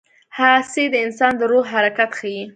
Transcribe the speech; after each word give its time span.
هڅې 0.37 0.83
د 0.89 0.95
انسان 1.05 1.33
د 1.37 1.41
روح 1.51 1.65
حرکت 1.73 2.09
ښيي. 2.19 2.43